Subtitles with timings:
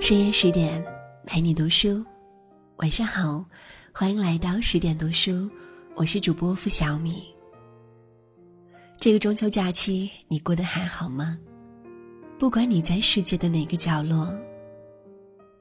[0.00, 0.82] 深夜十点，
[1.26, 2.02] 陪你读书。
[2.76, 3.44] 晚上好，
[3.92, 5.50] 欢迎来到十点读书，
[5.96, 7.24] 我是主播付小米。
[8.98, 11.36] 这个中秋假期，你过得还好吗？
[12.38, 14.32] 不管你在世界的哪个角落，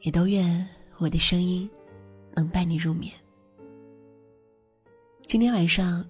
[0.02, 0.66] 也都愿
[0.98, 1.70] 我的声音
[2.34, 3.12] 能伴你入眠。
[5.26, 6.06] 今天晚上，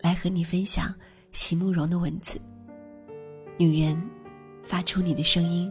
[0.00, 0.92] 来和你分享
[1.30, 2.40] 席慕容的文字。
[3.58, 4.02] 女人，
[4.62, 5.70] 发出你的声音，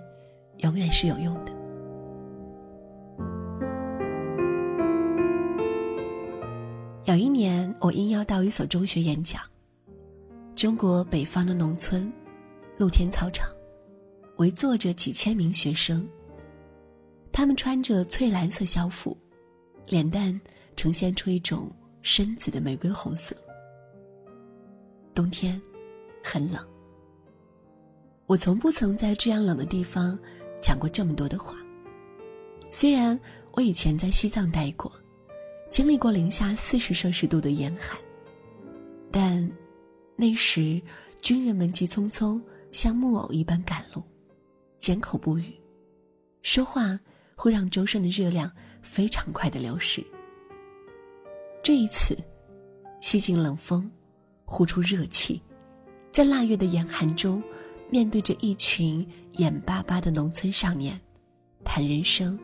[0.60, 1.59] 永远是有用的。
[7.10, 9.42] 有一年，我应邀到一所中学演讲。
[10.56, 12.14] 中国北方的农村，
[12.78, 13.50] 露天操场，
[14.38, 16.08] 围坐着几千名学生。
[17.32, 19.18] 他们穿着翠蓝色校服，
[19.88, 20.40] 脸蛋
[20.76, 21.72] 呈现出一种
[22.04, 23.36] 深紫的玫瑰红色。
[25.16, 25.60] 冬天，
[26.24, 26.64] 很冷。
[28.28, 30.16] 我从不曾在这样冷的地方
[30.62, 31.56] 讲过这么多的话。
[32.70, 33.20] 虽然
[33.54, 34.92] 我以前在西藏待过。
[35.70, 37.98] 经历过零下四十摄氏度的严寒，
[39.12, 39.50] 但
[40.16, 40.82] 那时
[41.22, 44.04] 军人们急匆匆像木偶一般赶路，
[44.80, 45.54] 缄口不语，
[46.42, 47.00] 说话
[47.36, 50.04] 会让周身的热量非常快的流失。
[51.62, 52.18] 这一次，
[53.00, 53.90] 吸进冷风，
[54.46, 55.40] 呼出热气，
[56.12, 57.42] 在腊月的严寒中，
[57.92, 61.00] 面对着一群眼巴巴的农村少年，
[61.64, 62.38] 谈人生，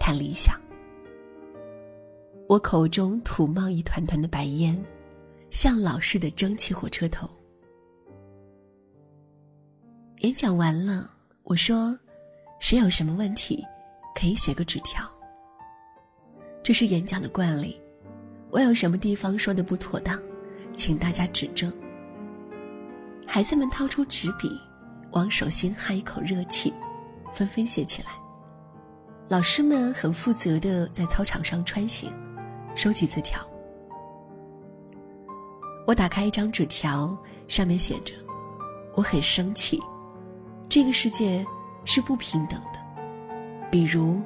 [0.00, 0.60] 谈理想。
[2.50, 4.76] 我口中吐冒一团团的白烟，
[5.52, 7.30] 像老式的蒸汽火车头。
[10.22, 11.08] 演讲完了，
[11.44, 11.96] 我说
[12.58, 13.64] ：“谁有什么问题，
[14.16, 15.08] 可以写个纸条。”
[16.60, 17.80] 这是演讲的惯例。
[18.50, 20.20] 我有什么地方说的不妥当，
[20.74, 21.72] 请大家指正。
[23.28, 24.60] 孩子们掏出纸笔，
[25.12, 26.74] 往手心哈一口热气，
[27.32, 28.08] 纷纷写起来。
[29.28, 32.12] 老师们很负责的在操场上穿行。
[32.80, 33.38] 收集字条。
[35.86, 37.14] 我打开一张纸条，
[37.46, 38.14] 上面写着
[38.96, 39.78] ：“我很生气，
[40.66, 41.44] 这个世界
[41.84, 42.80] 是不平等的。
[43.70, 44.18] 比如，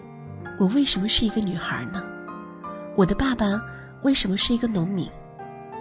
[0.57, 2.01] 我为什么是一个女孩呢？
[2.95, 3.61] 我的爸爸
[4.05, 5.11] 为什么是一个农民，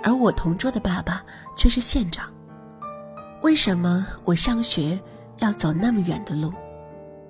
[0.03, 1.23] 而我同桌的爸爸
[1.55, 2.27] 却是县长？
[3.43, 4.99] 为什么我上学
[5.41, 6.51] 要走那么远的路，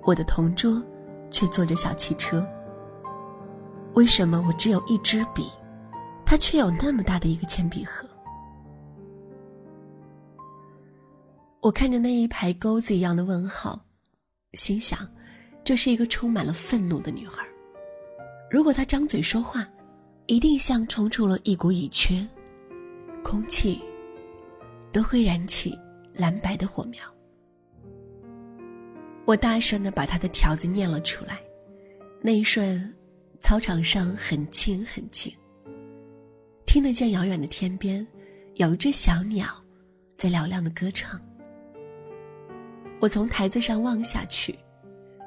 [0.04, 0.82] 我的同桌
[1.30, 2.42] 却坐着小汽车？”
[3.94, 5.48] 为什么我只有一支笔，
[6.26, 8.08] 他却有那么大的一个铅笔盒？
[11.60, 13.80] 我看着那一排钩子一样的问号，
[14.54, 14.98] 心想，
[15.62, 17.42] 这是一个充满了愤怒的女孩。
[18.50, 19.66] 如果她张嘴说话，
[20.26, 22.26] 一定像冲出了一股乙炔，
[23.22, 23.80] 空气
[24.92, 25.78] 都会燃起
[26.12, 27.00] 蓝白的火苗。
[29.24, 31.40] 我大声的把她的条子念了出来，
[32.20, 32.93] 那一瞬。
[33.44, 35.30] 操场上很静很静，
[36.64, 38.04] 听得见遥远的天边
[38.54, 39.62] 有一只小鸟
[40.16, 41.20] 在嘹亮的歌唱。
[43.00, 44.58] 我从台子上望下去，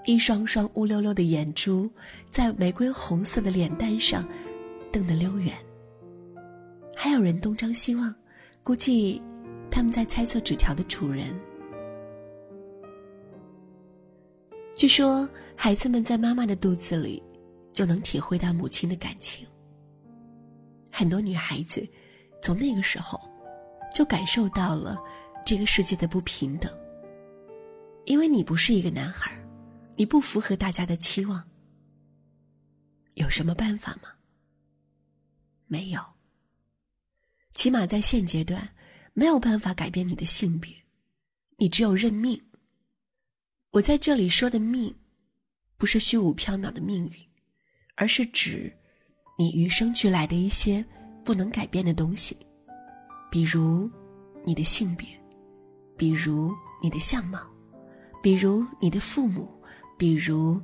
[0.07, 1.87] 一双双乌溜溜的眼珠
[2.31, 4.27] 在玫瑰红色的脸蛋上
[4.91, 5.55] 瞪得溜圆。
[6.95, 8.11] 还有人东张西望，
[8.63, 9.21] 估计
[9.69, 11.39] 他们在猜测纸条的主人。
[14.75, 17.21] 据说孩子们在妈妈的肚子里。
[17.77, 19.47] 就能体会到母亲的感情。
[20.91, 21.87] 很多女孩子，
[22.41, 23.21] 从那个时候，
[23.93, 24.97] 就感受到了
[25.45, 26.75] 这个世界的不平等。
[28.05, 29.31] 因为你不是一个男孩，
[29.95, 31.47] 你不符合大家的期望。
[33.13, 34.09] 有什么办法吗？
[35.67, 36.01] 没有。
[37.53, 38.67] 起码在现阶段，
[39.13, 40.73] 没有办法改变你的性别，
[41.57, 42.41] 你只有认命。
[43.69, 44.95] 我在这里说的命，
[45.77, 47.26] 不是虚无缥缈的命运。
[47.97, 48.71] 而是指，
[49.37, 50.85] 你与生俱来的一些
[51.23, 52.37] 不能改变的东西，
[53.31, 53.89] 比如
[54.45, 55.07] 你的性别，
[55.97, 57.39] 比如你的相貌，
[58.21, 59.49] 比如你的父母，
[59.97, 60.61] 比如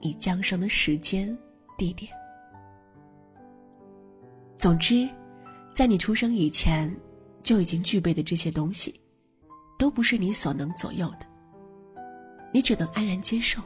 [0.00, 1.36] 你降生的时间、
[1.76, 2.10] 地点。
[4.56, 5.08] 总之，
[5.74, 6.94] 在你出生以前
[7.42, 8.98] 就已经具备的这些东西，
[9.76, 11.26] 都不是你所能左右的，
[12.52, 13.60] 你只能安然接受。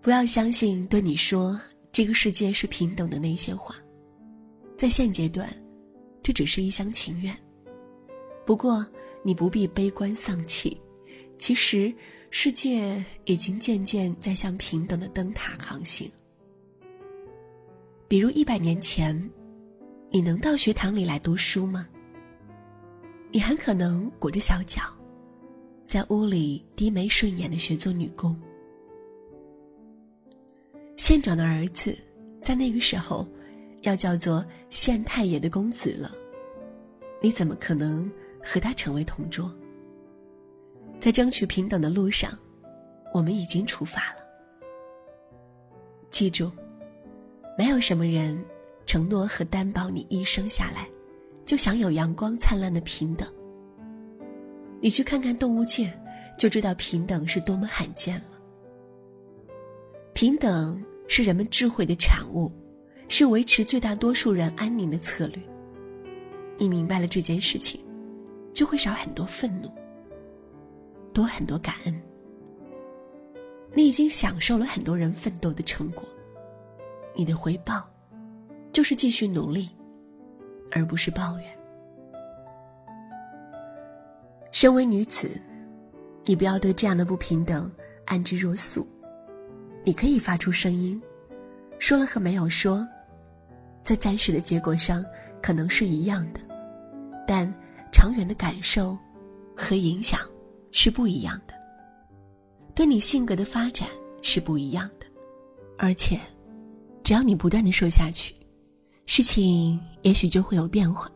[0.00, 1.60] 不要相信对你说
[1.92, 3.74] 这个世界是平等的那些话，
[4.76, 5.48] 在现阶段，
[6.22, 7.36] 这只是一厢情愿。
[8.46, 8.86] 不过
[9.22, 10.80] 你不必悲观丧气，
[11.38, 11.92] 其实
[12.30, 16.10] 世界已经渐渐在向平等的灯塔航行。
[18.06, 19.30] 比如一百年前，
[20.10, 21.86] 你能到学堂里来读书吗？
[23.30, 24.80] 你很可能裹着小脚，
[25.86, 28.34] 在屋里低眉顺眼的学做女工。
[30.98, 31.96] 县长的儿子，
[32.42, 33.24] 在那个时候，
[33.82, 36.12] 要叫做县太爷的公子了。
[37.22, 38.10] 你怎么可能
[38.42, 39.50] 和他成为同桌？
[40.98, 42.36] 在争取平等的路上，
[43.14, 44.18] 我们已经出发了。
[46.10, 46.50] 记住，
[47.56, 48.44] 没有什么人
[48.84, 50.88] 承诺和担保你一生下来
[51.46, 53.32] 就享有阳光灿烂的平等。
[54.80, 55.96] 你去看看动物界，
[56.36, 58.24] 就知道平等是多么罕见了。
[60.12, 62.52] 平等是人们智慧的产物，
[63.08, 65.42] 是维持最大多数人安宁的策略。
[66.56, 67.80] 你明白了这件事情，
[68.52, 69.70] 就会少很多愤怒，
[71.12, 72.02] 多很多感恩。
[73.74, 76.02] 你已经享受了很多人奋斗的成果，
[77.14, 77.88] 你的回报
[78.72, 79.70] 就是继续努力，
[80.70, 81.58] 而不是抱怨。
[84.50, 85.40] 身为女子，
[86.24, 87.70] 你不要对这样的不平等
[88.04, 88.86] 安之若素。
[89.88, 91.00] 你可以发出声音，
[91.78, 92.86] 说了和没有说，
[93.82, 95.02] 在暂时的结果上
[95.40, 96.40] 可能是一样的，
[97.26, 97.50] 但
[97.90, 98.94] 长远的感受
[99.56, 100.20] 和影响
[100.72, 101.54] 是不一样的。
[102.74, 103.88] 对你性格的发展
[104.20, 105.06] 是不一样的，
[105.78, 106.20] 而且，
[107.02, 108.34] 只要你不断的说下去，
[109.06, 111.10] 事情也许就会有变化。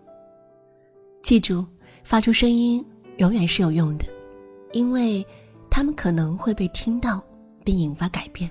[1.23, 1.67] 记住，
[2.05, 2.83] 发出声音。
[3.19, 4.07] 永远是有用的，
[4.73, 5.23] 因为
[5.71, 7.23] 他们可能会被听到，
[7.63, 8.51] 并引发改变。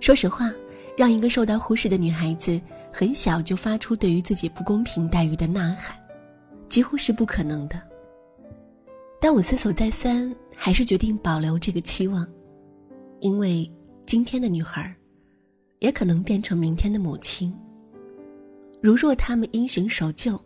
[0.00, 0.52] 说实话，
[0.96, 2.60] 让一个受到忽视的女孩子
[2.92, 5.96] 很小就发出对于自己不公平待遇的呐喊，
[6.68, 7.80] 几乎是不可能的。
[9.20, 12.26] 但我思索再三，还是决定保留这个期望，
[13.20, 13.70] 因为
[14.04, 14.94] 今天的女孩，
[15.80, 17.52] 也可能变成明天的母亲。
[18.80, 20.40] 如若他们因循守旧。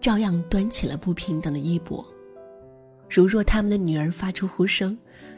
[0.00, 2.04] 照样端起了不平等的衣钵。
[3.08, 4.94] 如若他们的女儿发出呼声，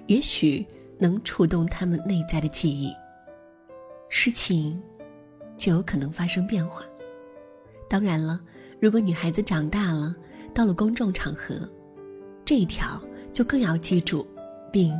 [0.08, 0.66] 也许
[0.98, 2.92] 能触动他们内在的记忆，
[4.08, 4.82] 事情
[5.56, 6.82] 就有可能发生变化。
[7.88, 8.40] 当然了，
[8.80, 10.14] 如果女孩子长大了，
[10.52, 11.68] 到了公众场合，
[12.44, 13.00] 这一条
[13.32, 14.26] 就更要记住，
[14.72, 14.94] 并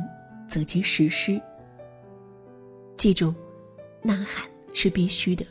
[0.47, 1.41] 择机实施。
[2.97, 3.33] 记住，
[4.01, 5.45] 呐喊是必须的，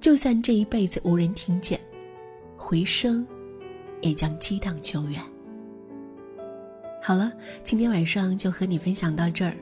[0.00, 1.78] 就算这一辈子无人听见。
[2.56, 3.26] 回声，
[4.00, 5.22] 也将激荡久远。
[7.00, 7.32] 好了，
[7.62, 9.56] 今天晚上就和你分享到这儿，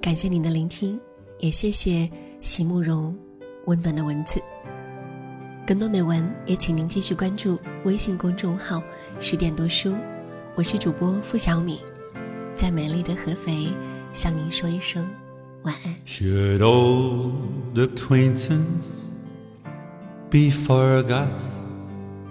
[0.00, 0.98] 感谢你的聆听，
[1.40, 2.08] 也谢谢
[2.42, 3.16] 席慕容
[3.66, 4.42] 温暖的文字。
[5.64, 8.82] 更多美文也请您继续关注微信公众号
[9.20, 9.94] “十点读书”，
[10.56, 11.80] 我是主播付小米，
[12.56, 13.68] 在美丽的合肥
[14.12, 15.08] 向您说一声
[15.62, 15.94] 晚安。
[16.04, 18.88] Should old acquaintance
[20.28, 21.38] be forgot?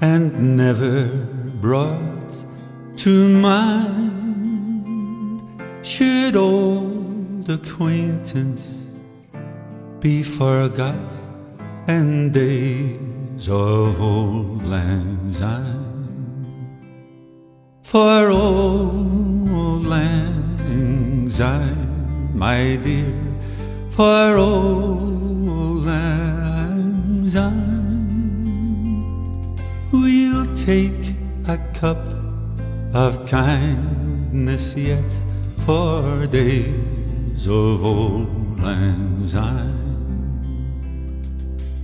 [0.01, 1.07] and never
[1.61, 2.45] brought
[2.97, 3.09] to
[3.39, 4.11] mind.
[5.83, 8.80] Should old acquaintance
[10.01, 11.09] be forgot
[11.87, 16.79] and days of old lang syne?
[17.83, 23.13] For old lang syne, my dear,
[23.89, 27.71] for old lang syne
[29.91, 31.13] we'll take
[31.47, 32.01] a cup
[32.95, 35.11] of kindness yet
[35.63, 39.90] for days of old lang syne.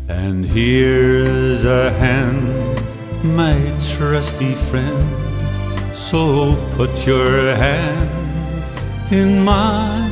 [0.10, 2.80] And here's a hand,
[3.24, 3.58] my
[3.96, 5.04] trusty friend.
[5.96, 8.10] So put your hand
[9.12, 10.12] in mine.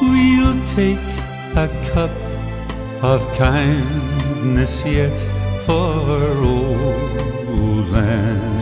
[0.00, 1.08] We'll take
[1.56, 2.16] a cup
[3.02, 5.18] of kindness yet
[5.66, 6.08] for
[6.44, 8.60] old lang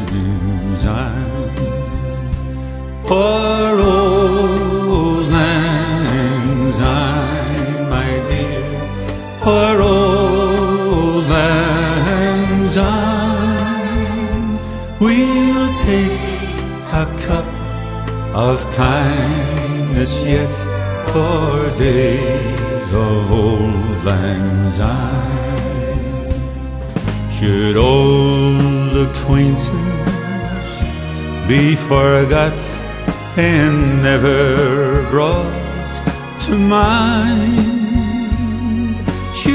[3.09, 7.28] for old lang syne,
[9.49, 14.59] for old lang syne.
[15.01, 16.27] We'll take
[17.03, 17.49] a cup
[18.47, 20.55] of kindness yet
[21.11, 24.49] for days of old lang
[24.81, 26.29] syne.
[27.37, 30.73] Should old acquaintance
[31.51, 32.61] be forgot
[33.51, 35.95] and never brought
[36.45, 37.78] to mind?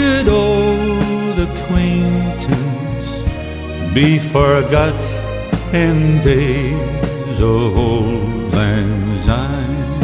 [0.03, 3.09] should old acquaintance
[3.93, 5.01] be forgot
[5.83, 10.03] in days of old Lands' End?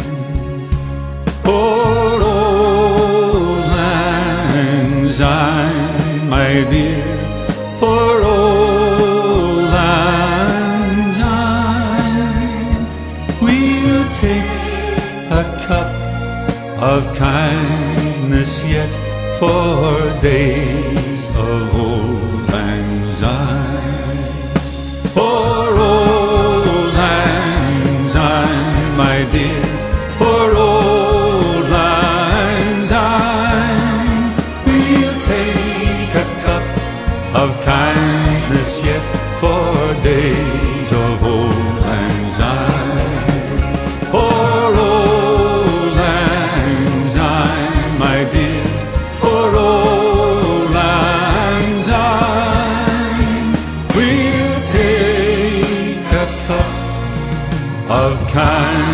[1.43, 7.09] Poor old Lands' End, my dear,
[7.79, 11.21] for old Lands'
[11.53, 12.83] End,
[13.41, 14.51] we'll you take
[15.41, 15.91] a cup
[16.91, 17.28] of kindness?
[19.39, 20.58] For days
[58.31, 58.88] kind.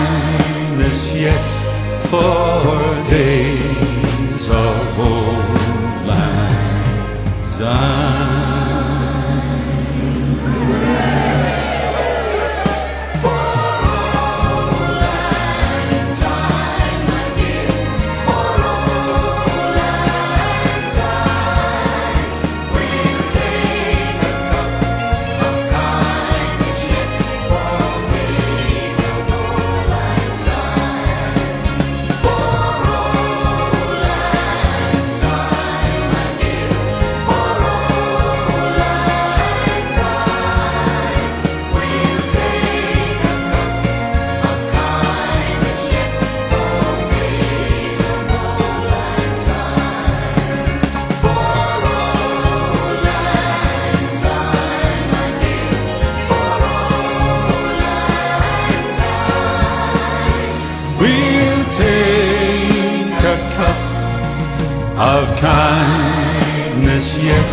[64.97, 67.49] of kindness, yet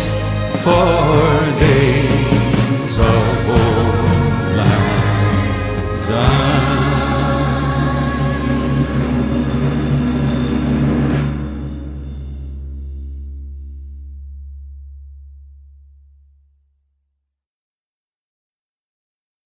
[0.63, 2.32] for days.